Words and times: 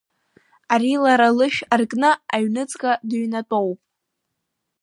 Ари 0.73 0.93
лара 1.03 1.29
лышә 1.37 1.61
аркны 1.73 2.11
аҩнуҵҟа 2.33 2.91
дыҩнатәоуп. 3.07 3.79